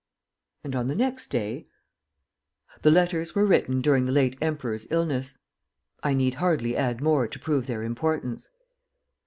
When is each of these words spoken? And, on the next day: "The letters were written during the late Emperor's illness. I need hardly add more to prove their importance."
And, 0.63 0.75
on 0.75 0.87
the 0.87 0.95
next 0.95 1.27
day: 1.27 1.67
"The 2.81 2.89
letters 2.89 3.35
were 3.35 3.45
written 3.45 3.81
during 3.81 4.05
the 4.05 4.11
late 4.11 4.35
Emperor's 4.41 4.87
illness. 4.89 5.37
I 6.01 6.15
need 6.15 6.33
hardly 6.33 6.75
add 6.75 7.01
more 7.01 7.27
to 7.27 7.37
prove 7.37 7.67
their 7.67 7.83
importance." 7.83 8.49